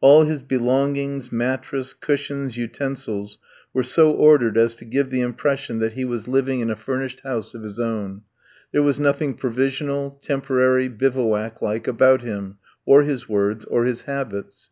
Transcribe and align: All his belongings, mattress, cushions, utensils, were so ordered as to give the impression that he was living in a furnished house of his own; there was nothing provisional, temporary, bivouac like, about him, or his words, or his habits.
All 0.00 0.22
his 0.24 0.40
belongings, 0.40 1.30
mattress, 1.30 1.92
cushions, 1.92 2.56
utensils, 2.56 3.38
were 3.74 3.82
so 3.82 4.10
ordered 4.10 4.56
as 4.56 4.74
to 4.76 4.86
give 4.86 5.10
the 5.10 5.20
impression 5.20 5.80
that 5.80 5.92
he 5.92 6.02
was 6.06 6.26
living 6.26 6.60
in 6.60 6.70
a 6.70 6.74
furnished 6.76 7.20
house 7.20 7.52
of 7.52 7.62
his 7.62 7.78
own; 7.78 8.22
there 8.72 8.82
was 8.82 8.98
nothing 8.98 9.34
provisional, 9.34 10.18
temporary, 10.22 10.88
bivouac 10.88 11.60
like, 11.60 11.86
about 11.86 12.22
him, 12.22 12.56
or 12.86 13.02
his 13.02 13.28
words, 13.28 13.66
or 13.66 13.84
his 13.84 14.04
habits. 14.04 14.70